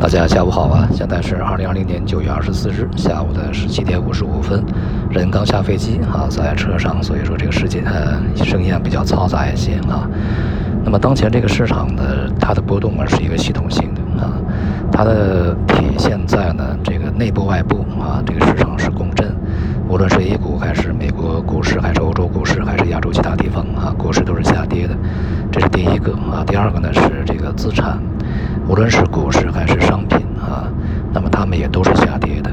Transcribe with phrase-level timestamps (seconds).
[0.00, 0.88] 大家下午好啊！
[0.92, 4.64] 现在是二零二零年九月二十四日下午的十七点五十五分，
[5.10, 10.08] 人刚下飞机啊，在车上，所以说这个时间呃声音比较嘈杂一些啊。
[10.84, 14.32] 那么当前这个市场的，它的波动啊是一个系统性的啊，
[14.92, 19.34] 它的体现在呢这个内部外部啊，这个市场是共振，
[19.88, 24.96] 无论是 A 股还是美国股市，还是欧洲股市，还是亚洲其他地方啊，股市都是下跌的，
[25.50, 26.44] 这是第一个啊。
[26.46, 28.00] 第二个呢是这个资产。
[28.68, 30.68] 无论是股市还是商品啊，
[31.12, 32.50] 那么它们也都是下跌的，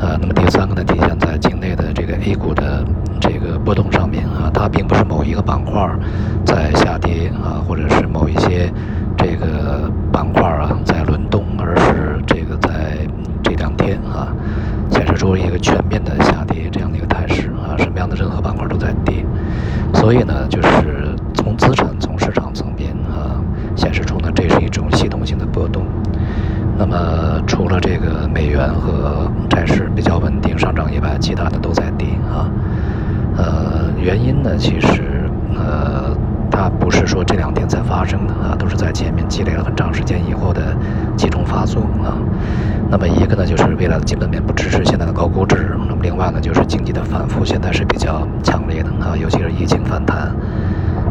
[0.00, 2.84] 呃，那么第三个呢，体现在境内的这个 A 股的
[3.20, 5.88] 这个波动上面啊，它并不是某一个板块
[6.44, 8.70] 在下跌啊，或者是某一些
[9.16, 12.98] 这个板块啊在轮动，而是这个在
[13.42, 14.34] 这两天啊，
[14.90, 19.24] 显示出一个全面的下跌这样的一个态势啊，什么样的任何板块都在跌，
[19.94, 23.40] 所以呢，就是从资产从市场层面啊，
[23.74, 25.84] 显示出呢，这是一种系统性的波动。
[26.78, 32.50] 那么，除了这个美元和债市比较稳定上涨以外，其他的都在跌啊。
[33.36, 36.14] 呃，原因呢，其实呃，
[36.50, 40.76] 它不是说这两天才发生的啊，都是在前面积累了很长时间以后的
[41.16, 42.16] 集中发作啊。
[42.90, 45.56] 那么，一个呢，就是未来的基本面不支持现在的高估值；
[45.88, 50.30] 那么，另外呢，就是经济的反复现在是比较强烈的啊，尤其是疫情反弹。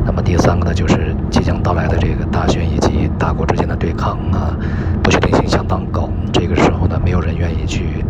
[0.05, 4.55] 那么第三个呢，就是即将到来的这个大选以及大国之间的对抗啊，
[5.03, 6.09] 不确定性相当高。
[6.31, 8.05] 这个时候呢，没有人愿意去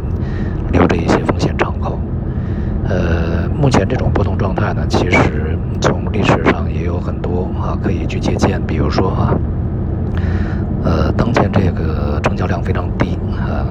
[0.71, 1.97] 留着一些风险敞口。
[2.87, 8.61] 呃，目前这种波动状态呢，其实从历史上也有很多啊可以去借鉴。
[8.67, 9.33] 比如说啊，
[10.83, 13.65] 呃，当前这个成交量非常低啊，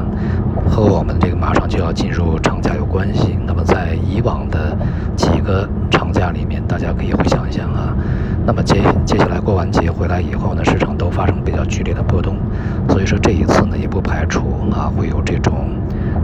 [0.69, 2.61] 和我们这个马上就要进入长
[2.95, 3.37] 关系。
[3.45, 4.77] 那么在以往的
[5.17, 7.91] 几个长假里面，大家可以回想一下啊。
[8.47, 12.37] 那么接接下来过完节回来以后呢，市场都发生比较剧烈的波动，
[12.89, 15.71] 所以说这一次呢，也不排除啊会有这种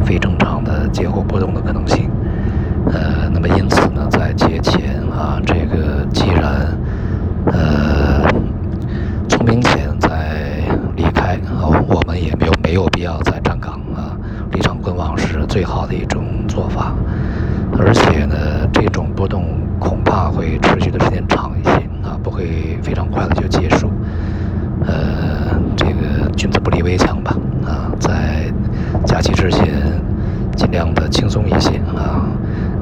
[0.05, 2.09] 非正常的节后波动的可能性。
[2.93, 6.69] 呃，那么因此呢，在节前啊，这个既然
[7.47, 8.31] 呃
[9.29, 10.63] 聪明钱在
[10.95, 11.37] 离开，
[11.89, 14.15] 我们也没有没有必要再站岗啊，
[14.53, 16.95] 离场观望是最好的一种做法。
[17.79, 18.37] 而且呢，
[18.73, 19.45] 这种波动
[19.79, 21.71] 恐怕会持续的时间长一些
[22.03, 23.91] 啊，不会非常快的就结束。
[24.85, 28.53] 呃，这个君子不立危墙吧啊，在
[29.05, 29.69] 假期之前
[30.57, 32.27] 尽量的轻松一些啊，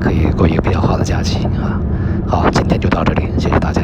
[0.00, 1.78] 可以过一个比较好的假期啊。
[2.26, 3.82] 好，今天就到这里，谢谢大家。